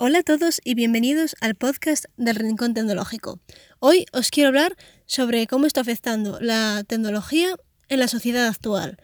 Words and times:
Hola 0.00 0.20
a 0.20 0.22
todos 0.22 0.60
y 0.62 0.76
bienvenidos 0.76 1.34
al 1.40 1.56
podcast 1.56 2.04
del 2.16 2.36
Rincón 2.36 2.72
Tecnológico. 2.72 3.40
Hoy 3.80 4.06
os 4.12 4.30
quiero 4.30 4.46
hablar 4.46 4.76
sobre 5.06 5.48
cómo 5.48 5.66
está 5.66 5.80
afectando 5.80 6.38
la 6.40 6.84
tecnología 6.86 7.56
en 7.88 7.98
la 7.98 8.06
sociedad 8.06 8.46
actual, 8.46 8.98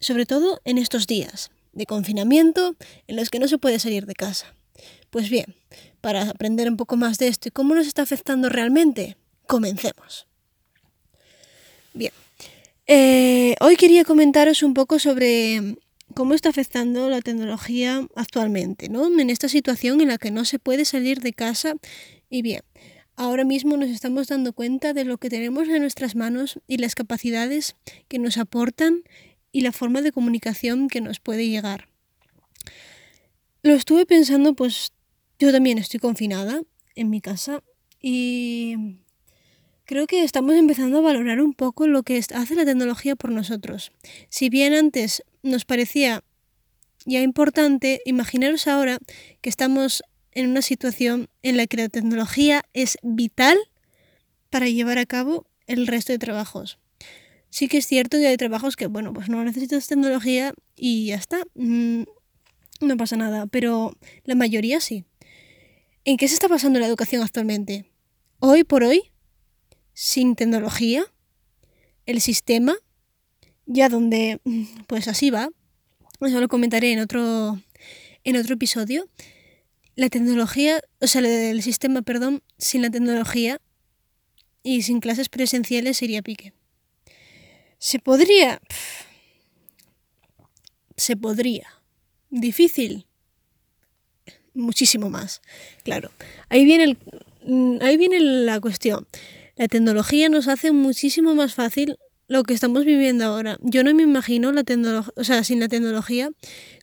sobre 0.00 0.26
todo 0.26 0.60
en 0.64 0.78
estos 0.78 1.06
días 1.06 1.52
de 1.74 1.86
confinamiento 1.86 2.74
en 3.06 3.14
los 3.14 3.30
que 3.30 3.38
no 3.38 3.46
se 3.46 3.58
puede 3.58 3.78
salir 3.78 4.04
de 4.06 4.14
casa. 4.14 4.52
Pues 5.10 5.30
bien, 5.30 5.54
para 6.00 6.22
aprender 6.28 6.68
un 6.68 6.76
poco 6.76 6.96
más 6.96 7.18
de 7.18 7.28
esto 7.28 7.46
y 7.46 7.52
cómo 7.52 7.76
nos 7.76 7.86
está 7.86 8.02
afectando 8.02 8.48
realmente, 8.48 9.16
comencemos. 9.46 10.26
Bien, 11.94 12.12
eh, 12.88 13.54
hoy 13.60 13.76
quería 13.76 14.04
comentaros 14.04 14.64
un 14.64 14.74
poco 14.74 14.98
sobre 14.98 15.76
cómo 16.16 16.32
está 16.32 16.48
afectando 16.48 17.10
la 17.10 17.20
tecnología 17.20 18.08
actualmente, 18.16 18.88
¿no? 18.88 19.06
En 19.20 19.28
esta 19.28 19.50
situación 19.50 20.00
en 20.00 20.08
la 20.08 20.16
que 20.16 20.30
no 20.30 20.46
se 20.46 20.58
puede 20.58 20.86
salir 20.86 21.20
de 21.20 21.34
casa 21.34 21.74
y 22.30 22.40
bien, 22.40 22.62
ahora 23.16 23.44
mismo 23.44 23.76
nos 23.76 23.90
estamos 23.90 24.28
dando 24.28 24.54
cuenta 24.54 24.94
de 24.94 25.04
lo 25.04 25.18
que 25.18 25.28
tenemos 25.28 25.68
en 25.68 25.82
nuestras 25.82 26.16
manos 26.16 26.58
y 26.66 26.78
las 26.78 26.94
capacidades 26.94 27.76
que 28.08 28.18
nos 28.18 28.38
aportan 28.38 29.02
y 29.52 29.60
la 29.60 29.72
forma 29.72 30.00
de 30.00 30.10
comunicación 30.10 30.88
que 30.88 31.02
nos 31.02 31.20
puede 31.20 31.50
llegar. 31.50 31.90
Lo 33.60 33.74
estuve 33.74 34.06
pensando, 34.06 34.54
pues 34.54 34.94
yo 35.38 35.52
también 35.52 35.76
estoy 35.76 36.00
confinada 36.00 36.62
en 36.94 37.10
mi 37.10 37.20
casa 37.20 37.62
y 38.00 38.96
creo 39.86 40.06
que 40.06 40.24
estamos 40.24 40.54
empezando 40.56 40.98
a 40.98 41.00
valorar 41.00 41.40
un 41.40 41.54
poco 41.54 41.86
lo 41.86 42.02
que 42.02 42.18
hace 42.18 42.54
la 42.54 42.64
tecnología 42.64 43.16
por 43.16 43.30
nosotros. 43.30 43.92
Si 44.28 44.50
bien 44.50 44.74
antes 44.74 45.22
nos 45.42 45.64
parecía 45.64 46.22
ya 47.06 47.22
importante, 47.22 48.02
imaginaros 48.04 48.66
ahora 48.66 48.98
que 49.40 49.48
estamos 49.48 50.02
en 50.32 50.50
una 50.50 50.60
situación 50.60 51.28
en 51.42 51.56
la 51.56 51.66
que 51.66 51.76
la 51.78 51.88
tecnología 51.88 52.64
es 52.74 52.98
vital 53.02 53.56
para 54.50 54.68
llevar 54.68 54.98
a 54.98 55.06
cabo 55.06 55.46
el 55.66 55.86
resto 55.86 56.12
de 56.12 56.18
trabajos. 56.18 56.78
Sí 57.48 57.68
que 57.68 57.78
es 57.78 57.86
cierto 57.86 58.18
que 58.18 58.26
hay 58.26 58.36
trabajos 58.36 58.76
que, 58.76 58.88
bueno, 58.88 59.12
pues 59.12 59.28
no 59.28 59.42
necesitas 59.44 59.86
tecnología 59.86 60.52
y 60.74 61.06
ya 61.06 61.16
está, 61.16 61.38
mm, 61.54 62.02
no 62.80 62.96
pasa 62.96 63.16
nada, 63.16 63.46
pero 63.46 63.96
la 64.24 64.34
mayoría 64.34 64.80
sí. 64.80 65.04
¿En 66.04 66.16
qué 66.16 66.28
se 66.28 66.34
está 66.34 66.48
pasando 66.48 66.80
la 66.80 66.86
educación 66.86 67.22
actualmente? 67.22 67.90
Hoy 68.40 68.64
por 68.64 68.82
hoy, 68.82 69.10
sin 69.98 70.36
tecnología, 70.36 71.06
el 72.04 72.20
sistema, 72.20 72.76
ya 73.64 73.88
donde, 73.88 74.40
pues 74.86 75.08
así 75.08 75.30
va, 75.30 75.48
eso 76.20 76.38
lo 76.38 76.48
comentaré 76.48 76.92
en 76.92 77.00
otro, 77.00 77.58
en 78.22 78.36
otro 78.36 78.54
episodio, 78.56 79.08
la 79.94 80.10
tecnología, 80.10 80.82
o 81.00 81.06
sea, 81.06 81.22
el 81.22 81.62
sistema, 81.62 82.02
perdón, 82.02 82.42
sin 82.58 82.82
la 82.82 82.90
tecnología 82.90 83.58
y 84.62 84.82
sin 84.82 85.00
clases 85.00 85.30
presenciales 85.30 85.96
sería 85.96 86.20
pique. 86.20 86.52
Se 87.78 87.98
podría... 87.98 88.60
Se 90.98 91.16
podría. 91.16 91.68
Difícil. 92.28 93.06
Muchísimo 94.52 95.08
más. 95.08 95.40
Claro. 95.84 96.10
Ahí 96.50 96.66
viene, 96.66 96.84
el, 96.84 97.78
ahí 97.80 97.96
viene 97.96 98.20
la 98.20 98.60
cuestión. 98.60 99.06
La 99.56 99.68
tecnología 99.68 100.28
nos 100.28 100.48
hace 100.48 100.70
muchísimo 100.70 101.34
más 101.34 101.54
fácil 101.54 101.96
lo 102.28 102.42
que 102.42 102.52
estamos 102.52 102.84
viviendo 102.84 103.24
ahora. 103.24 103.56
Yo 103.62 103.84
no 103.84 103.94
me 103.94 104.02
imagino 104.02 104.52
la 104.52 104.64
tecnología, 104.64 105.12
o 105.16 105.24
sea, 105.24 105.44
sin 105.44 105.60
la 105.60 105.68
tecnología, 105.68 106.30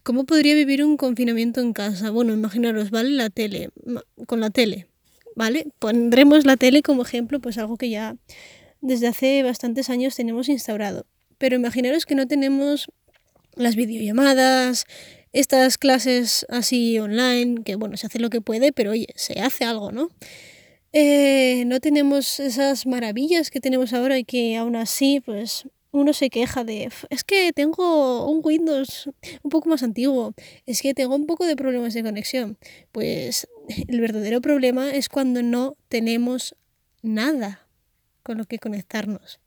¿cómo 0.01 0.23
podría 0.23 0.55
vivir 0.55 0.83
un 0.83 0.97
confinamiento 0.97 1.61
en 1.61 1.73
casa? 1.73 2.09
Bueno, 2.09 2.33
imaginaros, 2.33 2.89
¿vale? 2.89 3.11
La 3.11 3.29
tele, 3.29 3.69
con 4.25 4.39
la 4.39 4.49
tele, 4.49 4.87
¿vale? 5.35 5.67
Pondremos 5.77 6.45
la 6.45 6.57
tele 6.57 6.81
como 6.81 7.03
ejemplo, 7.03 7.39
pues 7.39 7.59
algo 7.59 7.77
que 7.77 7.91
ya 7.91 8.15
desde 8.81 9.07
hace 9.07 9.43
bastantes 9.43 9.91
años 9.91 10.15
tenemos 10.15 10.49
instaurado. 10.49 11.05
Pero 11.37 11.55
imaginaros 11.55 12.07
que 12.07 12.15
no 12.15 12.27
tenemos 12.27 12.87
las 13.55 13.75
videollamadas, 13.75 14.85
estas 15.31 15.77
clases 15.77 16.45
así 16.49 16.97
online, 16.97 17.63
que 17.63 17.75
bueno, 17.75 17.97
se 17.97 18.07
hace 18.07 18.17
lo 18.17 18.31
que 18.31 18.41
puede, 18.41 18.71
pero 18.71 18.91
oye, 18.91 19.07
se 19.15 19.41
hace 19.41 19.63
algo, 19.63 19.91
¿no? 19.91 20.09
Eh, 20.93 21.63
no 21.65 21.79
tenemos 21.79 22.39
esas 22.39 22.85
maravillas 22.85 23.49
que 23.49 23.59
tenemos 23.59 23.93
ahora 23.93 24.19
y 24.19 24.23
que 24.23 24.55
aún 24.55 24.75
así, 24.75 25.19
pues 25.19 25.67
uno 25.91 26.13
se 26.13 26.29
queja 26.29 26.63
de, 26.63 26.89
es 27.09 27.23
que 27.23 27.51
tengo 27.51 28.27
un 28.29 28.41
Windows 28.43 29.09
un 29.41 29.49
poco 29.49 29.69
más 29.69 29.83
antiguo, 29.83 30.33
es 30.65 30.81
que 30.81 30.93
tengo 30.93 31.15
un 31.15 31.25
poco 31.25 31.45
de 31.45 31.55
problemas 31.55 31.93
de 31.93 32.03
conexión. 32.03 32.57
Pues 32.91 33.47
el 33.87 34.01
verdadero 34.01 34.39
problema 34.39 34.91
es 34.91 35.09
cuando 35.09 35.41
no 35.41 35.77
tenemos 35.89 36.55
nada 37.01 37.67
con 38.21 38.37
lo 38.37 38.45
que 38.45 38.59
conectarnos. 38.59 39.39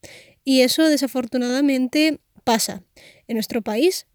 Y 0.45 0.61
eso 0.61 0.85
desafortunadamente 0.89 2.21
pasa. 2.45 2.83
En 3.27 3.35
nuestro 3.35 3.63
país 3.63 4.07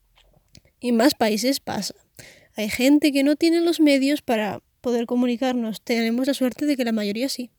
y 0.80 0.94
más 0.94 1.16
países 1.16 1.60
pasa. 1.60 1.96
Hay 2.56 2.70
gente 2.70 3.12
que 3.12 3.24
no 3.24 3.36
tiene 3.36 3.60
los 3.60 3.80
medios 3.80 4.22
para 4.22 4.62
poder 4.82 5.06
comunicarnos. 5.06 5.82
Tenemos 5.82 6.28
la 6.28 6.34
suerte 6.34 6.66
de 6.66 6.76
que 6.76 6.84
la 6.84 6.92
mayoría 6.92 7.30
sí. 7.30 7.52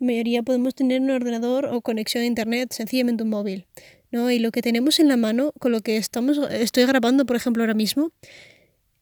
La 0.00 0.06
mayoría 0.06 0.42
podemos 0.42 0.74
tener 0.74 1.00
un 1.00 1.10
ordenador 1.10 1.66
o 1.66 1.80
conexión 1.80 2.24
a 2.24 2.26
internet, 2.26 2.72
sencillamente 2.72 3.22
un 3.22 3.30
móvil. 3.30 3.66
¿no? 4.10 4.30
Y 4.30 4.38
lo 4.38 4.50
que 4.50 4.62
tenemos 4.62 5.00
en 5.00 5.08
la 5.08 5.16
mano, 5.16 5.52
con 5.58 5.72
lo 5.72 5.80
que 5.80 5.96
estamos, 5.96 6.38
estoy 6.50 6.84
grabando, 6.84 7.24
por 7.24 7.36
ejemplo, 7.36 7.62
ahora 7.62 7.74
mismo, 7.74 8.12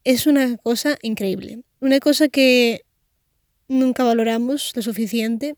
es 0.04 0.26
una 0.26 0.56
cosa 0.59 0.97
increíble. 1.03 1.62
Una 1.80 1.98
cosa 1.98 2.28
que 2.28 2.82
nunca 3.69 4.04
valoramos 4.04 4.72
lo 4.75 4.82
suficiente. 4.82 5.56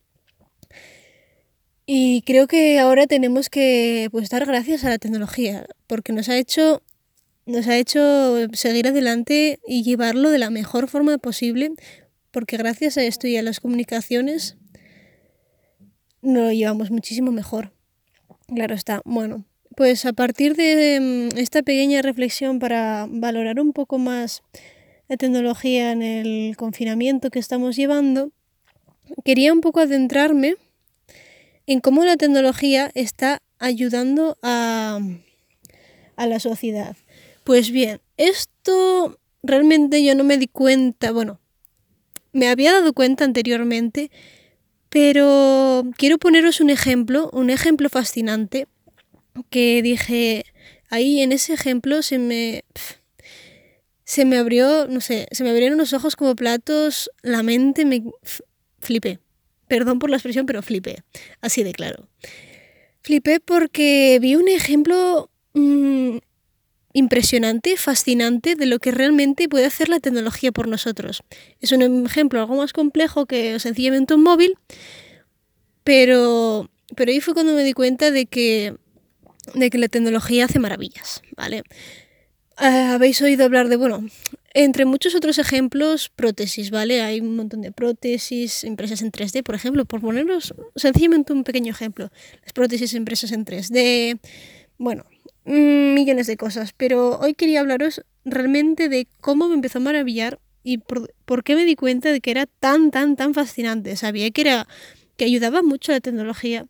Y 1.84 2.22
creo 2.22 2.46
que 2.46 2.78
ahora 2.78 3.06
tenemos 3.06 3.50
que 3.50 4.08
pues, 4.12 4.30
dar 4.30 4.46
gracias 4.46 4.84
a 4.84 4.90
la 4.90 4.98
tecnología, 4.98 5.66
porque 5.86 6.12
nos 6.12 6.28
ha 6.28 6.38
hecho 6.38 6.82
nos 7.44 7.66
ha 7.66 7.76
hecho 7.76 8.36
seguir 8.52 8.86
adelante 8.86 9.58
y 9.66 9.82
llevarlo 9.82 10.30
de 10.30 10.38
la 10.38 10.50
mejor 10.50 10.86
forma 10.88 11.18
posible 11.18 11.72
porque 12.32 12.56
gracias 12.56 12.96
a 12.96 13.04
esto 13.04 13.28
y 13.28 13.36
a 13.36 13.42
las 13.42 13.60
comunicaciones 13.60 14.56
nos 16.22 16.44
lo 16.44 16.52
llevamos 16.52 16.90
muchísimo 16.90 17.30
mejor. 17.30 17.72
Claro 18.48 18.74
está. 18.74 19.02
Bueno, 19.04 19.44
pues 19.76 20.04
a 20.06 20.12
partir 20.12 20.56
de 20.56 21.30
mm, 21.32 21.38
esta 21.38 21.62
pequeña 21.62 22.02
reflexión 22.02 22.58
para 22.58 23.06
valorar 23.08 23.60
un 23.60 23.72
poco 23.72 23.98
más 23.98 24.42
la 25.08 25.16
tecnología 25.16 25.92
en 25.92 26.02
el 26.02 26.56
confinamiento 26.56 27.30
que 27.30 27.38
estamos 27.38 27.76
llevando, 27.76 28.30
quería 29.24 29.52
un 29.52 29.60
poco 29.60 29.80
adentrarme 29.80 30.56
en 31.66 31.80
cómo 31.80 32.04
la 32.04 32.16
tecnología 32.16 32.90
está 32.94 33.42
ayudando 33.58 34.38
a, 34.42 35.00
a 36.16 36.26
la 36.26 36.40
sociedad. 36.40 36.96
Pues 37.44 37.70
bien, 37.70 38.00
esto 38.16 39.18
realmente 39.42 40.04
yo 40.04 40.14
no 40.14 40.24
me 40.24 40.38
di 40.38 40.46
cuenta, 40.46 41.12
bueno, 41.12 41.40
me 42.32 42.48
había 42.48 42.72
dado 42.72 42.92
cuenta 42.92 43.24
anteriormente, 43.24 44.10
pero 44.88 45.84
quiero 45.96 46.18
poneros 46.18 46.60
un 46.60 46.70
ejemplo, 46.70 47.30
un 47.32 47.50
ejemplo 47.50 47.88
fascinante, 47.88 48.66
que 49.50 49.80
dije, 49.82 50.44
ahí 50.90 51.20
en 51.20 51.32
ese 51.32 51.54
ejemplo 51.54 52.02
se 52.02 52.18
me... 52.18 52.64
se 54.04 54.24
me 54.24 54.36
abrió, 54.36 54.86
no 54.88 55.00
sé, 55.00 55.28
se 55.30 55.44
me 55.44 55.50
abrieron 55.50 55.78
los 55.78 55.92
ojos 55.92 56.16
como 56.16 56.36
platos, 56.36 57.10
la 57.22 57.42
mente 57.42 57.84
me 57.84 58.02
flipé. 58.78 59.18
Perdón 59.68 59.98
por 59.98 60.10
la 60.10 60.16
expresión, 60.16 60.44
pero 60.44 60.60
flipé, 60.60 61.02
así 61.40 61.62
de 61.62 61.72
claro. 61.72 62.08
Flipé 63.00 63.40
porque 63.40 64.18
vi 64.20 64.36
un 64.36 64.48
ejemplo 64.48 65.30
mm, 65.54 66.18
impresionante, 66.92 67.76
fascinante 67.76 68.54
de 68.54 68.66
lo 68.66 68.78
que 68.78 68.90
realmente 68.90 69.48
puede 69.48 69.66
hacer 69.66 69.88
la 69.88 70.00
tecnología 70.00 70.52
por 70.52 70.68
nosotros. 70.68 71.22
Es 71.60 71.72
un 71.72 72.06
ejemplo 72.06 72.40
algo 72.40 72.56
más 72.56 72.72
complejo 72.72 73.26
que 73.26 73.58
sencillamente 73.58 74.14
un 74.14 74.22
móvil, 74.22 74.54
pero, 75.84 76.70
pero 76.94 77.10
ahí 77.10 77.20
fue 77.20 77.34
cuando 77.34 77.54
me 77.54 77.64
di 77.64 77.72
cuenta 77.72 78.10
de 78.10 78.26
que, 78.26 78.76
de 79.54 79.70
que 79.70 79.78
la 79.78 79.88
tecnología 79.88 80.44
hace 80.44 80.58
maravillas, 80.58 81.22
¿vale? 81.36 81.62
Ah, 82.56 82.94
habéis 82.94 83.20
oído 83.22 83.44
hablar 83.44 83.68
de, 83.68 83.76
bueno, 83.76 84.04
entre 84.54 84.84
muchos 84.84 85.14
otros 85.14 85.38
ejemplos, 85.38 86.10
prótesis, 86.10 86.70
¿vale? 86.70 87.00
Hay 87.00 87.20
un 87.20 87.34
montón 87.36 87.62
de 87.62 87.72
prótesis 87.72 88.64
impresas 88.64 89.00
en 89.00 89.10
3D, 89.10 89.42
por 89.42 89.54
ejemplo, 89.54 89.86
por 89.86 90.00
poneros 90.00 90.54
sencillamente 90.76 91.32
un 91.32 91.44
pequeño 91.44 91.70
ejemplo. 91.72 92.10
Las 92.42 92.52
prótesis 92.52 92.92
impresas 92.92 93.32
en 93.32 93.46
3D, 93.46 94.20
bueno, 94.76 95.06
millones 95.44 96.26
de 96.26 96.36
cosas, 96.36 96.72
pero 96.76 97.18
hoy 97.18 97.34
quería 97.34 97.60
hablaros 97.60 98.02
realmente 98.24 98.88
de 98.88 99.06
cómo 99.20 99.48
me 99.48 99.54
empezó 99.54 99.78
a 99.78 99.82
maravillar 99.82 100.38
y 100.62 100.78
por, 100.78 101.44
qué 101.44 101.56
me 101.56 101.64
di 101.64 101.74
cuenta 101.74 102.12
de 102.12 102.20
que 102.20 102.30
era 102.30 102.46
tan, 102.46 102.90
tan, 102.90 103.16
tan 103.16 103.34
fascinante. 103.34 103.96
Sabía 103.96 104.30
que 104.30 104.42
era 104.42 104.68
que 105.16 105.24
ayudaba 105.24 105.62
mucho 105.62 105.92
la 105.92 106.00
tecnología, 106.00 106.66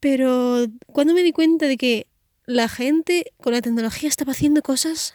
pero 0.00 0.66
cuando 0.86 1.14
me 1.14 1.22
di 1.22 1.32
cuenta 1.32 1.66
de 1.66 1.76
que 1.76 2.06
la 2.46 2.68
gente 2.68 3.32
con 3.38 3.52
la 3.52 3.62
tecnología 3.62 4.08
estaba 4.08 4.32
haciendo 4.32 4.62
cosas 4.62 5.14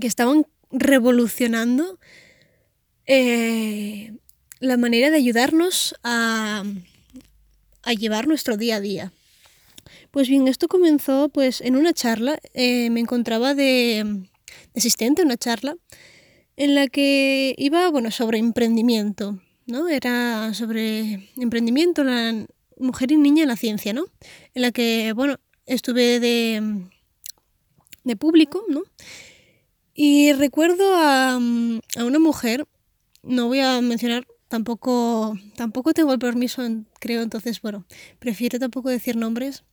que 0.00 0.06
estaban 0.06 0.46
revolucionando 0.70 1.98
eh, 3.06 4.14
la 4.60 4.76
manera 4.76 5.10
de 5.10 5.16
ayudarnos 5.16 5.94
a, 6.02 6.64
a, 7.82 7.92
llevar 7.92 8.28
nuestro 8.28 8.56
día 8.56 8.76
a 8.76 8.80
día. 8.80 9.12
Pues 10.12 10.28
bien, 10.28 10.46
esto 10.46 10.68
comenzó 10.68 11.30
pues 11.30 11.62
en 11.62 11.74
una 11.74 11.94
charla, 11.94 12.38
eh, 12.52 12.90
me 12.90 13.00
encontraba 13.00 13.54
de, 13.54 14.28
asistente 14.76 15.22
en 15.22 15.28
una 15.28 15.38
charla 15.38 15.78
en 16.54 16.74
la 16.74 16.86
que 16.88 17.54
iba, 17.56 17.88
bueno, 17.88 18.10
sobre 18.10 18.36
emprendimiento, 18.36 19.40
¿no? 19.64 19.88
Era 19.88 20.52
sobre 20.52 21.30
emprendimiento, 21.38 22.04
la 22.04 22.46
mujer 22.76 23.10
y 23.10 23.16
niña 23.16 23.44
en 23.44 23.48
la 23.48 23.56
ciencia, 23.56 23.94
¿no? 23.94 24.04
En 24.52 24.60
la 24.60 24.70
que, 24.70 25.14
bueno, 25.14 25.38
estuve 25.64 26.20
de, 26.20 26.82
de 28.04 28.16
público, 28.16 28.66
¿no? 28.68 28.82
Y 29.94 30.34
recuerdo 30.34 30.94
a, 30.94 31.36
a, 31.36 32.04
una 32.04 32.18
mujer, 32.18 32.66
no 33.22 33.46
voy 33.46 33.60
a 33.60 33.80
mencionar, 33.80 34.26
tampoco, 34.48 35.38
tampoco 35.56 35.94
tengo 35.94 36.12
el 36.12 36.18
permiso, 36.18 36.62
creo, 37.00 37.22
entonces, 37.22 37.62
bueno, 37.62 37.86
prefiero 38.18 38.58
tampoco 38.58 38.90
decir 38.90 39.16
nombres. 39.16 39.64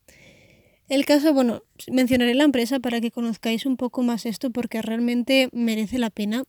El 0.90 1.06
caso, 1.06 1.34
bueno, 1.34 1.64
mencionaré 1.92 2.34
la 2.34 2.44
empresa 2.44 2.80
para 2.80 3.00
que 3.00 3.12
conozcáis 3.12 3.66
un 3.66 3.78
poco 3.78 4.02
más 4.02 4.26
esto 4.26 4.50
porque 4.50 4.82
realmente 4.82 5.50
merece 5.52 6.00
la 6.00 6.10
pena. 6.10 6.44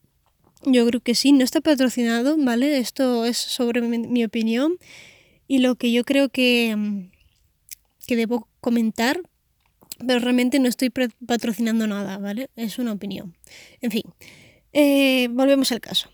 Yo 0.64 0.86
creo 0.86 1.00
que 1.00 1.14
sí, 1.14 1.32
no 1.32 1.44
está 1.44 1.60
patrocinado, 1.60 2.36
¿vale? 2.38 2.78
Esto 2.78 3.26
es 3.26 3.36
sobre 3.36 3.82
mi, 3.82 4.24
opinión 4.24 4.76
y 5.46 5.58
lo 5.58 5.76
que 5.76 5.92
yo 5.92 6.04
creo 6.04 6.30
que, 6.30 7.08
que 8.06 8.16
debo 8.16 8.48
comentar 8.60 9.22
pero 10.06 10.18
realmente 10.18 10.58
no 10.58 10.68
estoy 10.68 10.90
patrocinando 11.26 11.86
nada, 11.86 12.18
¿vale? 12.18 12.48
Es 12.56 12.78
una 12.78 12.92
opinión. 12.92 13.36
En 13.80 13.90
fin, 13.90 14.02
eh, 14.72 15.28
volvemos 15.30 15.72
al 15.72 15.80
caso. 15.80 16.10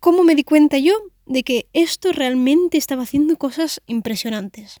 ¿Cómo 0.00 0.24
me 0.24 0.34
di 0.34 0.44
cuenta 0.44 0.78
yo 0.78 0.94
de 1.26 1.42
que 1.42 1.66
esto 1.72 2.12
realmente 2.12 2.78
estaba 2.78 3.02
haciendo 3.02 3.36
cosas 3.36 3.82
impresionantes? 3.86 4.80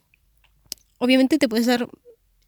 Obviamente 0.98 1.38
te 1.38 1.48
puedes 1.48 1.66
dar 1.66 1.88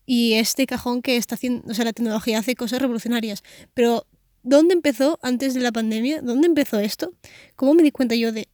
y 0.06 0.34
este 0.34 0.66
cajón 0.66 1.02
que 1.02 1.16
está 1.16 1.34
haciendo, 1.34 1.70
o 1.70 1.74
sea, 1.74 1.84
la 1.84 1.92
tecnología 1.92 2.38
hace 2.38 2.54
cosas 2.54 2.80
revolucionarias, 2.80 3.42
pero 3.74 4.06
¿dónde 4.42 4.74
empezó 4.74 5.18
antes 5.22 5.54
de 5.54 5.60
la 5.60 5.72
pandemia? 5.72 6.20
¿Dónde 6.22 6.46
empezó 6.46 6.78
esto? 6.78 7.12
¿Cómo 7.56 7.74
me 7.74 7.82
di 7.82 7.90
cuenta 7.90 8.14
yo 8.14 8.32
de 8.32 8.48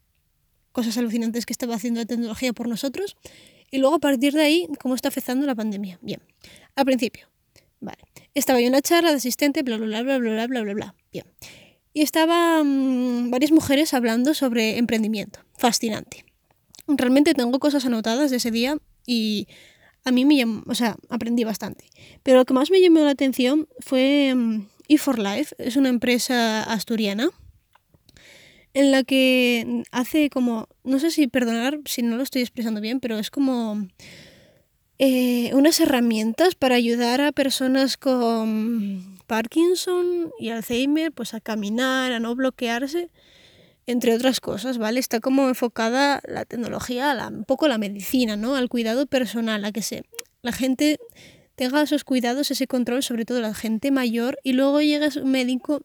cosas 0.73 0.97
alucinantes 0.99 1.47
que 1.47 1.53
estaba 1.53 1.75
haciendo 1.75 2.01
la 2.01 2.07
tecnología 2.07 2.53
por 2.53 2.69
nosotros? 2.69 3.17
Y 3.71 3.79
luego 3.79 3.97
a 3.97 3.99
partir 3.99 4.33
de 4.33 4.43
ahí, 4.43 4.69
¿cómo 4.81 4.95
está 4.95 5.09
afectando 5.09 5.47
la 5.47 5.55
pandemia? 5.55 5.99
Bien, 6.03 6.21
al 6.75 6.85
principio, 6.85 7.29
vale. 7.81 7.99
Estaba 8.35 8.61
yo 8.61 8.67
en 8.67 8.73
una 8.73 8.83
charla 8.83 9.11
de 9.11 9.17
asistente, 9.17 9.63
bla, 9.63 9.77
bla, 9.77 9.87
bla, 9.87 10.03
bla, 10.03 10.19
bla, 10.19 10.47
bla, 10.47 10.63
bla, 10.63 10.75
bla, 10.75 10.95
Bien. 11.13 11.27
Y 11.93 12.03
estaban 12.03 13.31
varias 13.31 13.51
mujeres 13.51 13.93
hablando 13.95 14.35
sobre 14.35 14.79
emprendimiento. 14.79 15.41
Fascinante. 15.57 16.25
Realmente 16.87 17.35
tengo 17.35 17.59
cosas 17.59 17.85
anotadas 17.87 18.31
de 18.31 18.37
ese 18.37 18.51
día 18.51 18.79
y 19.05 19.49
a 20.05 20.11
mí 20.13 20.25
me 20.25 20.37
llamó, 20.37 20.63
o 20.67 20.75
sea, 20.75 20.97
aprendí 21.09 21.45
bastante. 21.45 21.85
Pero 22.23 22.39
lo 22.39 22.45
que 22.45 22.55
más 22.55 22.71
me 22.71 22.81
llamó 22.81 23.01
la 23.01 23.11
atención 23.11 23.69
fue 23.81 24.35
E4Life, 24.89 25.55
es 25.59 25.77
una 25.77 25.89
empresa 25.89 26.63
asturiana 26.63 27.31
en 28.75 28.91
la 28.93 29.03
que 29.03 29.83
hace 29.91 30.31
como, 30.31 30.69
no 30.85 30.99
sé 30.99 31.11
si 31.11 31.27
perdonar 31.27 31.81
si 31.85 32.03
no 32.03 32.17
lo 32.17 32.23
estoy 32.23 32.43
expresando 32.43 32.81
bien, 32.81 33.01
pero 33.01 33.19
es 33.19 33.31
como 33.31 33.89
eh, 34.99 35.51
unas 35.55 35.81
herramientas 35.81 36.55
para 36.55 36.75
ayudar 36.75 37.21
a 37.21 37.33
personas 37.33 37.97
con 37.97 39.19
Parkinson 39.27 40.31
y 40.39 40.51
Alzheimer 40.51 41.13
pues 41.13 41.35
a 41.35 41.41
caminar, 41.41 42.13
a 42.13 42.21
no 42.21 42.35
bloquearse, 42.35 43.11
entre 43.89 44.15
otras 44.15 44.41
cosas, 44.41 44.77
¿vale? 44.77 45.01
Está 45.01 45.19
como 45.19 45.49
enfocada 45.49 46.21
la 46.29 46.45
tecnología, 46.45 47.11
a 47.11 47.29
un 47.29 47.45
poco 47.45 47.69
la 47.69 47.79
medicina, 47.79 48.37
¿no? 48.37 48.55
Al 48.55 48.69
cuidado 48.69 49.07
personal, 49.07 49.65
a 49.65 49.73
que 49.73 49.81
se, 49.81 50.05
la 50.43 50.53
gente 50.53 50.99
tenga 51.55 51.81
esos 51.81 52.05
cuidados, 52.05 52.51
ese 52.51 52.67
control, 52.67 53.03
sobre 53.03 53.25
todo 53.25 53.41
la 53.41 53.55
gente 53.55 53.91
mayor, 53.91 54.39
y 54.45 54.53
luego 54.53 54.83
llega 54.83 55.09
un 55.23 55.31
médico 55.31 55.81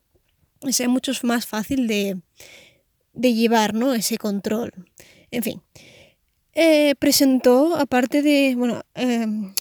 y 0.62 0.74
sea 0.74 0.90
mucho 0.90 1.14
más 1.24 1.48
fácil 1.48 1.88
de, 1.88 2.20
de 3.14 3.34
llevar 3.34 3.74
¿no? 3.74 3.94
ese 3.94 4.18
control. 4.18 4.74
En 5.32 5.44
fin, 5.44 5.62
eh, 6.56 6.96
presentó, 7.00 7.78
aparte 7.78 8.22
de, 8.22 8.56
bueno, 8.58 8.84
em, 8.96 9.54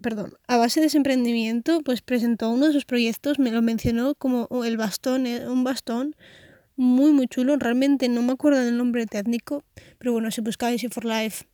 perdón, 0.00 0.34
a 0.46 0.56
base 0.56 0.78
de 0.78 0.86
ese 0.86 0.98
emprendimiento, 0.98 1.80
pues 1.80 2.00
presentó 2.00 2.48
uno 2.50 2.68
de 2.68 2.72
sus 2.72 2.84
proyectos, 2.84 3.40
me 3.40 3.50
lo 3.50 3.60
mencionó 3.60 4.14
como 4.14 4.48
el 4.64 4.76
bastón, 4.76 5.26
eh, 5.26 5.48
un 5.48 5.64
bastón 5.64 6.14
muy, 6.76 7.12
muy 7.12 7.26
chulo. 7.28 7.56
Realmente 7.56 8.08
no 8.08 8.22
me 8.22 8.32
acuerdo 8.32 8.60
del 8.60 8.76
nombre 8.76 9.06
técnico, 9.06 9.62
pero 9.98 10.12
bueno, 10.12 10.30
si 10.30 10.40
buscáis 10.40 10.84
for 10.90 11.04
Life 11.04 11.46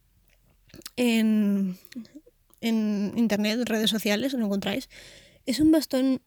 en, 0.97 1.77
en 2.61 3.13
internet, 3.17 3.61
redes 3.67 3.91
sociales, 3.91 4.33
lo 4.33 4.45
encontráis. 4.45 4.89
Es 5.47 5.61
un 5.61 5.71
bastón 5.73 6.21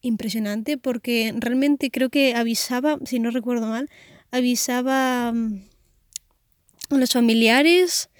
impresionante 0.00 0.78
porque 0.78 1.34
realmente 1.36 1.90
creo 1.90 2.08
que 2.08 2.34
avisaba, 2.34 2.98
si 3.04 3.18
no 3.18 3.30
recuerdo 3.30 3.66
mal, 3.66 3.88
avisaba 4.30 5.32
mm, 5.32 5.62
a 6.90 6.96
los 6.96 7.12
familiares 7.12 8.10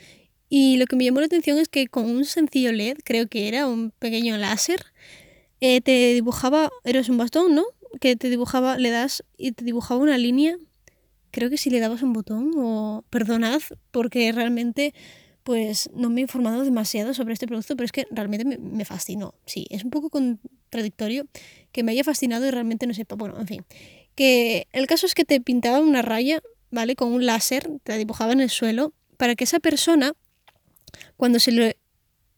y 0.48 0.76
lo 0.78 0.86
que 0.86 0.96
me 0.96 1.04
llamó 1.04 1.20
la 1.20 1.26
atención 1.26 1.58
es 1.58 1.68
que 1.68 1.86
con 1.88 2.06
un 2.06 2.24
sencillo 2.24 2.72
LED, 2.72 2.98
creo 3.04 3.28
que 3.28 3.48
era 3.48 3.66
un 3.66 3.90
pequeño 3.90 4.36
láser, 4.38 4.86
eh, 5.60 5.80
te 5.80 6.14
dibujaba, 6.14 6.70
eres 6.84 7.08
un 7.08 7.18
bastón, 7.18 7.54
¿no? 7.54 7.64
Que 8.00 8.16
te 8.16 8.30
dibujaba, 8.30 8.78
le 8.78 8.90
das 8.90 9.24
y 9.36 9.52
te 9.52 9.64
dibujaba 9.64 10.00
una 10.00 10.18
línea. 10.18 10.56
Creo 11.30 11.50
que 11.50 11.58
si 11.58 11.70
le 11.70 11.80
dabas 11.80 12.02
un 12.02 12.12
botón 12.12 12.52
o 12.56 13.04
perdonad 13.10 13.60
porque 13.90 14.32
realmente 14.32 14.94
pues 15.48 15.88
no 15.94 16.10
me 16.10 16.20
he 16.20 16.22
informado 16.22 16.62
demasiado 16.62 17.14
sobre 17.14 17.32
este 17.32 17.46
producto, 17.46 17.74
pero 17.74 17.86
es 17.86 17.92
que 17.92 18.06
realmente 18.10 18.44
me, 18.44 18.84
fascinó. 18.84 19.32
Sí, 19.46 19.66
es 19.70 19.82
un 19.82 19.88
poco 19.88 20.10
contradictorio 20.10 21.26
que 21.72 21.82
me 21.82 21.92
haya 21.92 22.04
fascinado 22.04 22.46
y 22.46 22.50
realmente 22.50 22.86
no 22.86 22.92
sepa. 22.92 23.14
Bueno, 23.14 23.40
en 23.40 23.46
fin. 23.46 23.64
Que 24.14 24.68
el 24.72 24.86
caso 24.86 25.06
es 25.06 25.14
que 25.14 25.24
te 25.24 25.40
pintaba 25.40 25.80
una 25.80 26.02
raya, 26.02 26.42
¿vale? 26.70 26.96
Con 26.96 27.14
un 27.14 27.24
láser, 27.24 27.66
te 27.82 27.92
la 27.92 27.96
dibujaba 27.96 28.32
en 28.32 28.42
el 28.42 28.50
suelo, 28.50 28.92
para 29.16 29.36
que 29.36 29.44
esa 29.44 29.58
persona, 29.58 30.12
cuando 31.16 31.38
se, 31.38 31.52
le, 31.52 31.78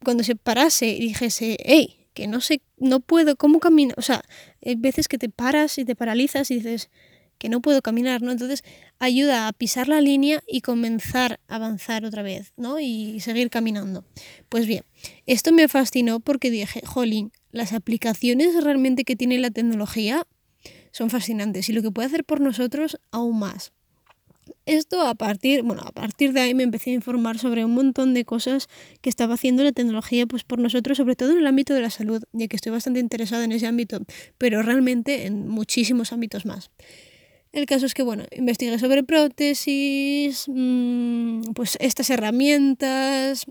cuando 0.05 0.23
se 0.23 0.37
parase 0.37 0.87
y 0.87 1.01
dijese, 1.01 1.57
hey, 1.65 2.07
que 2.15 2.29
no 2.29 2.41
sé, 2.41 2.63
no 2.77 3.01
puedo, 3.01 3.35
¿cómo 3.35 3.59
camino? 3.59 3.93
O 3.97 4.03
sea, 4.03 4.23
hay 4.65 4.75
veces 4.77 5.09
que 5.09 5.19
te 5.19 5.29
paras 5.29 5.79
y 5.79 5.85
te 5.85 5.97
paralizas 5.97 6.51
y 6.51 6.57
dices 6.57 6.91
que 7.39 7.49
no 7.49 7.63
puedo 7.63 7.81
caminar, 7.81 8.21
¿no? 8.21 8.33
Entonces 8.33 8.63
ayuda 8.99 9.49
a 9.49 9.53
pisar 9.55 9.89
la 9.89 10.03
línea 10.03 10.43
y 10.47 10.61
comenzar 10.61 11.41
a 11.49 11.57
avanzar 11.57 12.05
otra 12.05 12.23
vez, 12.23 12.53
¿no? 12.57 12.79
Y 12.79 13.19
seguir 13.21 13.49
caminando. 13.49 14.05
Pues 14.51 14.67
bien, 14.67 14.85
esto 15.27 15.51
me 15.51 15.67
fascinó 15.67 16.21
porque 16.21 16.51
dije, 16.51 16.83
jolín, 16.85 17.33
las 17.51 17.73
aplicaciones 17.73 18.63
realmente 18.63 19.05
que 19.05 19.17
tiene 19.17 19.39
la 19.39 19.51
tecnología 19.51 20.27
son 20.93 21.09
fascinantes 21.09 21.69
y 21.71 21.73
lo 21.73 21.81
que 21.81 21.91
puede 21.91 22.09
hacer 22.09 22.25
por 22.25 22.41
nosotros 22.41 23.01
aún 23.11 23.39
más. 23.39 23.73
Esto 24.67 25.01
a 25.07 25.15
partir, 25.15 25.63
bueno, 25.63 25.83
a 25.85 25.93
partir 25.93 26.33
de 26.33 26.41
ahí 26.41 26.55
me 26.55 26.63
empecé 26.63 26.91
a 26.91 26.95
informar 26.95 27.39
sobre 27.39 27.65
un 27.65 27.73
montón 27.73 28.15
de 28.15 28.25
cosas 28.25 28.69
que 29.01 29.11
estaba 29.11 29.35
haciendo 29.35 29.65
la 29.65 29.73
tecnología 29.73 30.27
pues 30.27 30.45
por 30.45 30.59
nosotros, 30.59 30.97
sobre 30.99 31.17
todo 31.17 31.33
en 31.33 31.39
el 31.39 31.47
ámbito 31.47 31.75
de 31.75 31.81
la 31.81 31.91
salud, 31.91 32.23
ya 32.33 32.49
que 32.49 32.57
estoy 32.57 32.73
bastante 32.73 33.01
interesada 33.01 33.45
en 33.45 33.53
ese 33.53 33.67
ámbito, 33.67 34.01
pero 34.39 34.63
realmente 34.63 35.27
en 35.27 35.49
muchísimos 35.49 36.13
ámbitos 36.13 36.47
más. 36.47 36.71
El 37.53 37.67
caso 37.67 37.87
es 37.87 37.95
que, 37.95 38.03
bueno, 38.03 38.25
investigué 38.31 38.79
sobre 38.79 39.03
prótesis, 39.03 40.45
mmm, 40.47 41.53
pues 41.55 41.77
estas 41.81 42.09
herramientas 42.11 43.47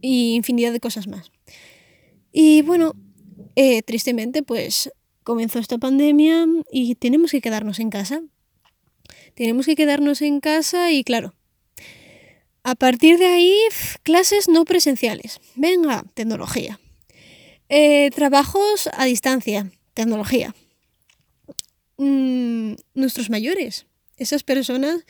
y 0.00 0.34
infinidad 0.34 0.72
de 0.72 0.80
cosas 0.80 1.06
más. 1.06 1.30
Y 2.32 2.62
bueno, 2.62 2.94
eh, 3.54 3.82
tristemente, 3.82 4.42
pues 4.42 4.90
comenzó 5.22 5.60
esta 5.60 5.78
pandemia 5.78 6.46
y 6.70 6.96
tenemos 6.96 7.30
que 7.30 7.40
quedarnos 7.40 7.78
en 7.78 7.90
casa. 7.90 8.22
Tenemos 9.34 9.66
que 9.66 9.76
quedarnos 9.76 10.22
en 10.22 10.40
casa 10.40 10.92
y 10.92 11.04
claro, 11.04 11.34
a 12.66 12.74
partir 12.74 13.18
de 13.18 13.26
ahí, 13.26 13.54
clases 14.02 14.48
no 14.48 14.64
presenciales. 14.64 15.38
Venga, 15.54 16.02
tecnología. 16.14 16.80
Eh, 17.68 18.10
trabajos 18.14 18.88
a 18.94 19.04
distancia, 19.04 19.70
tecnología. 19.92 20.54
Mm, 21.98 22.72
nuestros 22.94 23.28
mayores, 23.28 23.86
esas 24.16 24.44
personas 24.44 25.04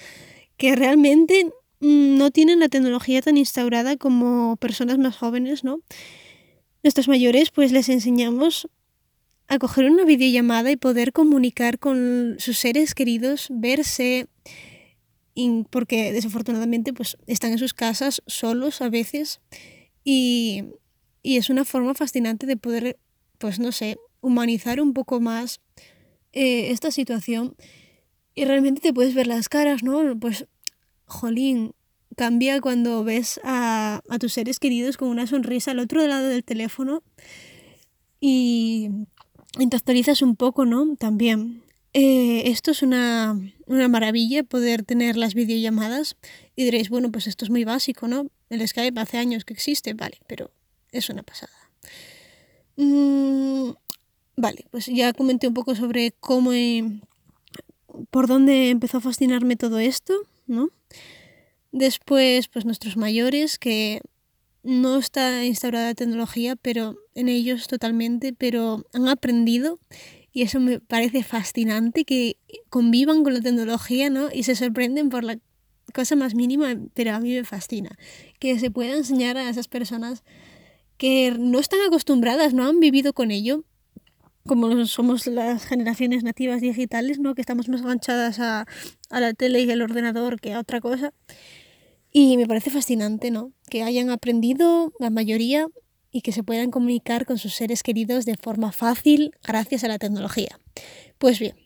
que 0.57 0.75
realmente 0.75 1.47
mm, 1.79 2.19
no 2.19 2.33
tienen 2.33 2.59
la 2.59 2.69
tecnología 2.69 3.23
tan 3.23 3.37
instaurada 3.37 3.97
como 3.97 4.57
personas 4.57 4.99
más 4.99 5.17
jóvenes, 5.17 5.63
¿no? 5.63 5.81
Nuestros 6.83 7.07
mayores 7.07 7.51
pues 7.51 7.71
les 7.71 7.89
enseñamos 7.89 8.69
a 9.49 9.59
coger 9.59 9.91
una 9.91 10.05
videollamada 10.05 10.71
y 10.71 10.77
poder 10.77 11.13
comunicar 11.13 11.79
con 11.79 12.37
sus 12.39 12.59
seres 12.59 12.95
queridos, 12.95 13.49
verse, 13.51 14.29
porque 15.71 16.13
desafortunadamente 16.13 16.93
pues 16.93 17.17
están 17.27 17.53
en 17.53 17.59
sus 17.59 17.75
casas 17.75 18.23
solos 18.27 18.81
a 18.81 18.89
veces 18.89 19.41
y, 20.05 20.65
y 21.23 21.37
es 21.37 21.51
una 21.51 21.65
forma 21.65 21.95
fascinante 21.95 22.47
de 22.47 22.57
poder, 22.57 22.99
pues 23.39 23.59
no 23.59 23.73
sé, 23.73 23.97
humanizar 24.21 24.81
un 24.81 24.95
poco 24.95 25.21
más 25.21 25.61
eh, 26.33 26.71
esta 26.71 26.91
situación 26.91 27.57
y 28.35 28.45
realmente 28.45 28.81
te 28.81 28.93
puedes 28.93 29.15
ver 29.15 29.27
las 29.27 29.49
caras, 29.49 29.83
¿no? 29.83 30.19
Pues, 30.19 30.47
jolín, 31.05 31.73
cambia 32.17 32.61
cuando 32.61 33.05
ves 33.05 33.41
a, 33.45 34.01
a 34.09 34.19
tus 34.19 34.33
seres 34.33 34.59
queridos 34.59 34.97
con 34.97 35.09
una 35.09 35.27
sonrisa 35.27 35.73
al 35.73 35.79
otro 35.79 36.05
lado 36.07 36.29
del 36.29 36.45
teléfono 36.45 37.03
y, 38.21 38.91
y 39.59 39.75
actualizas 39.75 40.23
un 40.23 40.37
poco, 40.37 40.65
¿no? 40.65 40.97
También. 40.97 41.63
Eh, 41.93 42.51
esto 42.51 42.73
es 42.73 42.83
una, 42.83 43.39
una, 43.67 43.89
maravilla 43.89 44.43
poder 44.43 44.83
tener 44.83 45.17
las 45.17 45.35
videollamadas 45.35 46.17
y 46.57 46.65
diréis, 46.65 46.89
bueno, 46.89 47.13
pues 47.13 47.29
esto 47.29 47.45
es 47.45 47.51
muy 47.51 47.65
básico, 47.65 48.09
¿no? 48.09 48.27
El 48.51 48.67
Skype 48.67 49.01
hace 49.01 49.19
años 49.19 49.45
que 49.45 49.55
existe, 49.55 49.95
vale, 49.95 50.19
pero 50.27 50.51
es 50.91 51.09
una 51.09 51.23
pasada. 51.23 51.53
Mm, 52.77 53.71
vale, 54.37 54.67
pues 54.73 54.87
ya 54.87 55.13
comenté 55.13 55.47
un 55.47 55.55
poco 55.55 55.77
sobre 55.77 56.11
cómo, 56.19 56.51
por 58.11 58.27
dónde 58.27 58.71
empezó 58.71 58.99
a 58.99 59.03
fascinarme 59.03 59.55
todo 59.55 59.79
esto, 59.79 60.15
¿no? 60.49 60.71
Después, 61.71 62.49
pues 62.49 62.65
nuestros 62.65 62.97
mayores, 62.97 63.59
que 63.59 64.01
no 64.65 64.99
está 64.99 65.45
instaurada 65.45 65.89
la 65.89 65.95
tecnología, 65.95 66.57
pero 66.57 66.97
en 67.15 67.29
ellos 67.29 67.69
totalmente, 67.69 68.33
pero 68.33 68.85
han 68.93 69.09
aprendido 69.09 69.79
y 70.33 70.43
eso 70.43 70.59
me 70.59 70.81
parece 70.81 71.23
fascinante 71.23 72.05
que 72.05 72.39
convivan 72.71 73.23
con 73.23 73.35
la 73.35 73.41
tecnología, 73.41 74.11
¿no? 74.11 74.31
Y 74.33 74.43
se 74.43 74.57
sorprenden 74.57 75.09
por 75.11 75.23
la 75.23 75.39
cosa 75.93 76.17
más 76.17 76.35
mínima, 76.35 76.75
pero 76.95 77.15
a 77.15 77.21
mí 77.21 77.35
me 77.35 77.45
fascina 77.45 77.97
que 78.41 78.59
se 78.59 78.71
pueda 78.71 78.97
enseñar 78.97 79.37
a 79.37 79.49
esas 79.49 79.69
personas 79.69 80.25
que 80.97 81.35
no 81.39 81.61
están 81.61 81.81
acostumbradas, 81.87 82.55
no 82.55 82.67
han 82.67 82.81
vivido 82.81 83.13
con 83.13 83.31
ello, 83.31 83.65
como 84.47 84.87
somos 84.87 85.27
las 85.27 85.67
generaciones 85.67 86.23
nativas 86.23 86.61
digitales, 86.61 87.19
¿no? 87.19 87.35
Que 87.35 87.41
estamos 87.41 87.69
más 87.69 87.83
enganchadas 87.83 88.41
a, 88.41 88.67
a 89.11 89.21
la 89.21 89.35
tele 89.35 89.63
y 89.63 89.71
al 89.71 89.83
ordenador 89.83 90.41
que 90.41 90.53
a 90.53 90.61
otra 90.61 90.81
cosa. 90.81 91.13
Y 92.17 92.37
me 92.37 92.47
parece 92.47 92.71
fascinante, 92.71 93.33
¿no? 93.33 93.51
Que 93.69 93.83
hayan 93.83 94.09
aprendido 94.09 94.93
la 95.01 95.11
mayoría 95.11 95.67
y 96.13 96.21
que 96.21 96.31
se 96.31 96.45
puedan 96.45 96.71
comunicar 96.71 97.27
con 97.27 97.39
sus 97.39 97.55
seres 97.55 97.83
queridos 97.83 98.25
de 98.25 98.37
forma 98.37 98.71
fácil 98.71 99.33
gracias 99.43 99.83
a 99.83 99.89
la 99.89 99.99
tecnología. 99.99 100.61
Pues 101.19 101.41
bien, 101.41 101.57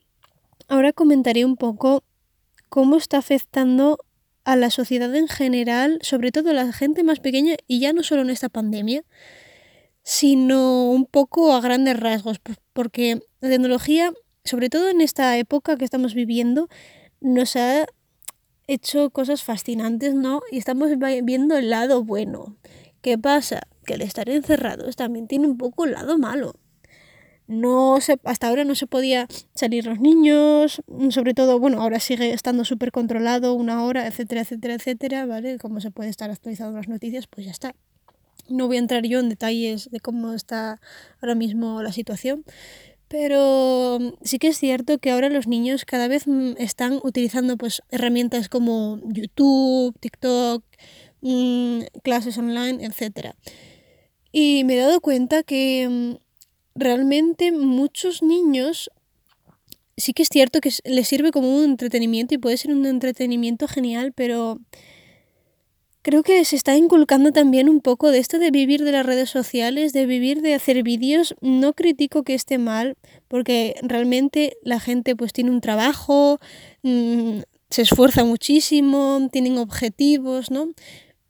ahora 0.67 0.95
comentaré 0.95 1.45
un 1.45 1.59
poco 1.59 2.03
cómo 2.71 2.97
está 2.97 3.19
afectando 3.19 3.99
a 4.45 4.57
la 4.57 4.71
sociedad 4.71 5.15
en 5.15 5.29
general, 5.29 5.99
sobre 6.01 6.33
todo 6.33 6.49
a 6.49 6.55
la 6.55 6.73
gente 6.73 7.03
más 7.03 7.21
pequeña, 7.21 7.57
y 7.67 7.81
ya 7.81 7.93
no 7.93 8.03
solo 8.03 8.23
en 8.23 8.31
esta 8.31 8.49
pandemia, 8.49 9.05
sino 10.03 10.91
un 10.91 11.05
poco 11.05 11.53
a 11.53 11.61
grandes 11.61 12.01
rasgos, 12.01 12.41
porque 12.73 13.21
la 13.41 13.51
tecnología, 13.51 14.15
sobre 14.45 14.71
todo 14.71 14.89
en 14.89 15.03
esta 15.03 15.37
época 15.37 15.77
que 15.77 15.85
estamos 15.85 16.15
viviendo, 16.15 16.71
nos 17.21 17.55
ha 17.57 17.87
hecho 18.69 19.11
cosas 19.11 19.43
fascinantes, 19.43 20.15
¿no? 20.15 20.43
Y 20.53 20.59
estamos 20.59 20.91
viendo 21.25 21.57
el 21.57 21.71
lado 21.71 22.05
bueno. 22.05 22.57
¿Qué 23.01 23.19
pasa? 23.19 23.63
que 23.89 23.95
el 23.95 24.03
estar 24.03 24.29
encerrados 24.29 24.97
también 24.97 25.27
tiene 25.27 25.47
un 25.49 25.57
poco 25.57 25.87
el 25.87 25.93
lado 25.93 26.19
malo. 26.19 26.55
No 27.47 27.99
se, 28.03 28.21
hasta 28.25 28.47
ahora 28.47 28.65
no 28.65 28.75
se 28.75 28.87
podía 28.87 29.27
salir 29.55 29.87
los 29.87 29.99
niños, 29.99 30.83
sobre 31.09 31.33
todo, 31.33 31.59
bueno, 31.59 31.81
ahora 31.81 31.99
sigue 31.99 32.35
estando 32.35 32.67
súper 32.67 32.93
controlado, 32.93 33.55
una 33.55 33.83
hora, 33.85 34.07
etcétera, 34.07 34.43
etcétera, 34.43 34.75
etcétera, 34.75 35.25
¿vale? 35.25 35.57
Como 35.57 35.81
se 35.81 35.91
puede 35.91 36.11
estar 36.11 36.31
actualizando 36.31 36.77
las 36.77 36.89
noticias, 36.89 37.27
pues 37.27 37.47
ya 37.47 37.53
está. 37.53 37.75
No 38.51 38.67
voy 38.67 38.77
a 38.77 38.81
entrar 38.81 39.05
yo 39.07 39.19
en 39.19 39.31
detalles 39.31 39.91
de 39.91 40.01
cómo 40.01 40.35
está 40.35 40.79
ahora 41.23 41.35
mismo 41.35 41.83
la 41.83 41.93
situación, 41.93 42.45
pero 43.09 43.99
sí 44.23 44.39
que 44.39 44.49
es 44.49 44.59
cierto 44.59 44.99
que 44.99 45.11
ahora 45.11 45.31
los 45.31 45.47
niños 45.47 45.85
cada 45.85 46.09
vez 46.09 46.27
mm, 46.27 46.53
están 46.59 47.01
utilizando 47.03 47.57
pues 47.57 47.83
herramientas 47.91 48.49
como 48.49 49.01
YouTube, 49.05 49.99
TikTok, 49.99 50.63
mmm, 51.23 51.81
clases 52.03 52.39
online, 52.39 52.85
etcétera. 52.85 53.35
Y 54.31 54.65
me 54.65 54.75
he 54.75 54.79
dado 54.79 55.01
cuenta 55.01 55.43
que 55.43 55.89
mm, 55.89 56.17
realmente 56.75 57.51
muchos 57.53 58.23
niños 58.23 58.91
sí 59.97 60.13
que 60.13 60.23
es 60.23 60.29
cierto 60.29 60.61
que 60.61 60.71
les 60.85 61.09
sirve 61.09 61.33
como 61.33 61.55
un 61.57 61.65
entretenimiento 61.65 62.35
y 62.35 62.39
puede 62.39 62.57
ser 62.57 62.73
un 62.73 62.87
entretenimiento 62.87 63.67
genial, 63.67 64.13
pero 64.15 64.61
creo 66.03 66.23
que 66.23 66.45
se 66.45 66.57
está 66.57 66.77
inculcando 66.77 67.33
también 67.33 67.69
un 67.69 67.81
poco 67.81 68.11
de 68.11 68.19
esto 68.19 68.39
de 68.39 68.51
vivir 68.51 68.85
de 68.85 68.93
las 68.93 69.05
redes 69.05 69.31
sociales, 69.31 69.93
de 69.93 70.07
vivir 70.07 70.43
de 70.43 70.55
hacer 70.55 70.83
vídeos. 70.83 71.35
No 71.41 71.73
critico 71.73 72.23
que 72.23 72.35
esté 72.35 72.59
mal, 72.59 72.97
porque 73.29 73.75
realmente 73.83 74.57
la 74.63 74.81
gente 74.81 75.17
pues 75.17 75.33
tiene 75.33 75.51
un 75.51 75.61
trabajo, 75.61 76.39
mm, 76.83 77.41
se 77.71 77.83
esfuerza 77.83 78.25
muchísimo, 78.25 79.29
tienen 79.31 79.59
objetivos, 79.59 80.51
¿no? 80.51 80.69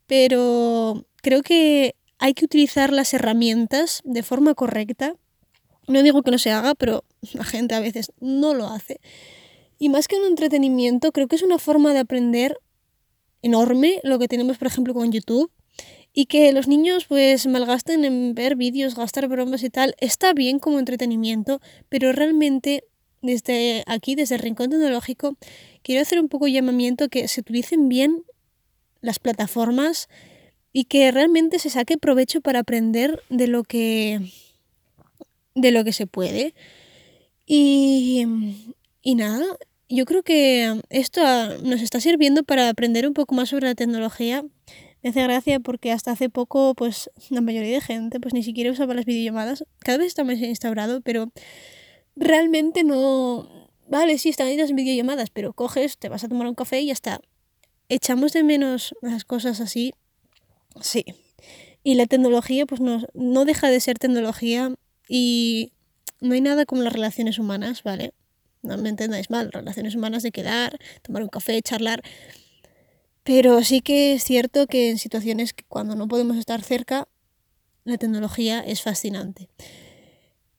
Pero 0.07 1.05
creo 1.21 1.41
que 1.43 1.95
hay 2.17 2.33
que 2.33 2.45
utilizar 2.45 2.91
las 2.93 3.13
herramientas 3.13 4.01
de 4.03 4.23
forma 4.23 4.53
correcta. 4.53 5.15
No 5.87 6.03
digo 6.03 6.21
que 6.21 6.31
no 6.31 6.37
se 6.37 6.51
haga, 6.51 6.75
pero 6.75 7.03
la 7.33 7.43
gente 7.43 7.75
a 7.75 7.79
veces 7.79 8.11
no 8.19 8.53
lo 8.53 8.67
hace. 8.67 8.99
Y 9.77 9.89
más 9.89 10.07
que 10.07 10.17
un 10.17 10.25
entretenimiento, 10.25 11.11
creo 11.11 11.27
que 11.27 11.37
es 11.37 11.41
una 11.41 11.57
forma 11.57 11.93
de 11.93 11.99
aprender 11.99 12.57
enorme 13.41 13.99
lo 14.03 14.19
que 14.19 14.27
tenemos, 14.27 14.57
por 14.57 14.67
ejemplo, 14.67 14.93
con 14.93 15.11
YouTube. 15.11 15.51
Y 16.11 16.25
que 16.25 16.51
los 16.51 16.67
niños 16.67 17.05
pues 17.05 17.45
malgasten 17.45 18.03
en 18.03 18.33
ver 18.33 18.55
vídeos, 18.55 18.95
gastar 18.95 19.27
bromas 19.27 19.63
y 19.63 19.69
tal, 19.69 19.95
está 19.99 20.33
bien 20.33 20.57
como 20.57 20.79
entretenimiento, 20.79 21.61
pero 21.87 22.11
realmente 22.11 22.83
desde 23.21 23.83
aquí, 23.85 24.15
desde 24.15 24.35
el 24.35 24.41
Rincón 24.41 24.71
Tecnológico, 24.71 25.37
quiero 25.83 26.01
hacer 26.01 26.19
un 26.19 26.27
poco 26.27 26.47
llamamiento 26.47 27.09
que 27.09 27.27
se 27.27 27.41
utilicen 27.41 27.89
bien 27.89 28.23
las 29.01 29.19
plataformas 29.19 30.09
y 30.73 30.85
que 30.85 31.11
realmente 31.11 31.59
se 31.59 31.69
saque 31.69 31.97
provecho 31.97 32.41
para 32.41 32.59
aprender 32.59 33.21
de 33.29 33.47
lo 33.47 33.63
que 33.63 34.31
de 35.55 35.71
lo 35.71 35.83
que 35.83 35.93
se 35.93 36.07
puede. 36.07 36.53
Y, 37.45 38.25
y 39.01 39.15
nada, 39.15 39.45
yo 39.89 40.05
creo 40.05 40.23
que 40.23 40.81
esto 40.89 41.21
nos 41.63 41.81
está 41.81 41.99
sirviendo 41.99 42.43
para 42.43 42.69
aprender 42.69 43.07
un 43.07 43.13
poco 43.13 43.35
más 43.35 43.49
sobre 43.49 43.67
la 43.67 43.75
tecnología. 43.75 44.43
Me 45.01 45.09
hace 45.09 45.23
gracia 45.23 45.59
porque 45.59 45.91
hasta 45.91 46.11
hace 46.11 46.29
poco, 46.29 46.75
pues 46.75 47.09
la 47.29 47.41
mayoría 47.41 47.73
de 47.73 47.81
gente 47.81 48.19
pues 48.19 48.33
ni 48.33 48.43
siquiera 48.43 48.71
usaba 48.71 48.93
las 48.93 49.05
videollamadas. 49.05 49.65
Cada 49.79 49.99
vez 49.99 50.07
está 50.07 50.23
más 50.23 50.37
instaurado, 50.39 51.01
pero 51.01 51.31
realmente 52.15 52.83
no... 52.83 53.49
Vale, 53.87 54.17
sí, 54.19 54.29
están 54.29 54.47
ahí 54.47 54.57
las 54.57 54.73
videollamadas, 54.73 55.31
pero 55.31 55.53
coges, 55.53 55.97
te 55.97 56.09
vas 56.09 56.23
a 56.23 56.29
tomar 56.29 56.47
un 56.47 56.53
café 56.53 56.79
y 56.81 56.87
ya 56.87 56.93
está. 56.93 57.21
Echamos 57.87 58.33
de 58.33 58.43
menos 58.43 58.93
las 59.01 59.25
cosas 59.25 59.59
así 59.61 59.93
Sí. 60.81 61.05
Y 61.83 61.95
la 61.95 62.05
tecnología, 62.05 62.65
pues 62.65 62.81
no, 62.81 63.01
no 63.13 63.45
deja 63.45 63.69
de 63.69 63.79
ser 63.79 63.97
tecnología 63.97 64.73
y 65.07 65.71
no 66.21 66.33
hay 66.33 66.41
nada 66.41 66.65
como 66.65 66.81
las 66.81 66.93
relaciones 66.93 67.39
humanas, 67.39 67.83
¿vale? 67.83 68.13
No 68.61 68.77
me 68.77 68.89
entendáis 68.89 69.29
mal, 69.29 69.51
relaciones 69.51 69.95
humanas 69.95 70.23
de 70.23 70.31
quedar, 70.31 70.79
tomar 71.01 71.23
un 71.23 71.29
café, 71.29 71.61
charlar. 71.61 72.03
Pero 73.23 73.63
sí 73.63 73.81
que 73.81 74.13
es 74.13 74.23
cierto 74.23 74.67
que 74.67 74.89
en 74.89 74.97
situaciones 74.97 75.53
cuando 75.67 75.95
no 75.95 76.07
podemos 76.07 76.37
estar 76.37 76.61
cerca, 76.61 77.07
la 77.83 77.97
tecnología 77.97 78.59
es 78.59 78.81
fascinante. 78.81 79.49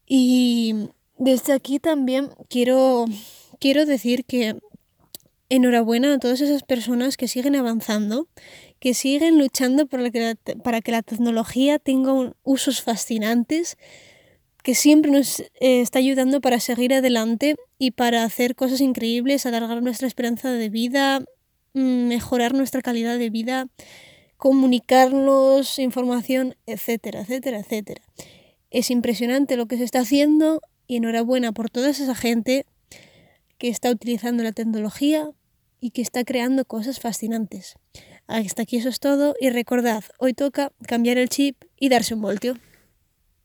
Y 0.07 0.89
desde 1.19 1.53
aquí 1.53 1.79
también 1.79 2.31
quiero, 2.49 3.07
quiero 3.59 3.87
decir 3.87 4.25
que 4.25 4.57
enhorabuena 5.49 6.15
a 6.15 6.19
todas 6.19 6.41
esas 6.41 6.63
personas 6.63 7.17
que 7.17 7.29
siguen 7.29 7.57
avanzando 7.57 8.29
que 8.81 8.95
siguen 8.95 9.39
luchando 9.39 9.87
para 9.87 10.11
que 10.11 10.21
la, 10.21 10.55
para 10.65 10.81
que 10.81 10.91
la 10.91 11.03
tecnología 11.03 11.79
tenga 11.79 12.35
usos 12.43 12.81
fascinantes, 12.81 13.77
que 14.63 14.75
siempre 14.75 15.11
nos 15.11 15.41
eh, 15.41 15.81
está 15.81 15.99
ayudando 15.99 16.41
para 16.41 16.61
seguir 16.61 16.93
adelante 16.95 17.57
y 17.79 17.93
para 17.93 18.25
hacer 18.25 18.55
cosas 18.55 18.81
increíbles, 18.81 19.47
alargar 19.47 19.83
nuestra 19.83 20.07
esperanza 20.07 20.51
de 20.51 20.69
vida, 20.69 21.21
mm, 21.75 22.09
mejorar 22.09 22.55
nuestra 22.55 22.83
calidad 22.83 23.19
de 23.19 23.31
vida, 23.31 23.69
comunicarnos 24.37 25.79
información, 25.79 26.57
etcétera, 26.67 27.21
etcétera, 27.21 27.61
etcétera. 27.61 28.03
Es 28.71 28.91
impresionante 28.91 29.57
lo 29.57 29.67
que 29.67 29.77
se 29.77 29.85
está 29.85 30.01
haciendo 30.01 30.61
y 30.87 30.97
enhorabuena 30.97 31.53
por 31.53 31.71
toda 31.71 31.91
esa 31.91 32.15
gente 32.15 32.67
que 33.59 33.69
está 33.69 33.91
utilizando 33.91 34.43
la 34.43 34.53
tecnología 34.53 35.31
y 35.81 35.91
que 35.91 36.03
está 36.03 36.25
creando 36.25 36.65
cosas 36.65 37.01
fascinantes. 37.01 37.75
Hasta 38.27 38.63
aquí 38.63 38.77
eso 38.77 38.89
es 38.89 39.01
todo 39.01 39.35
y 39.41 39.51
recordad, 39.51 40.05
hoy 40.19 40.35
toca 40.35 40.73
cambiar 40.87 41.19
el 41.19 41.29
chip 41.29 41.57
y 41.79 41.89
darse 41.89 42.15
un 42.15 42.23
voltio. 42.23 42.57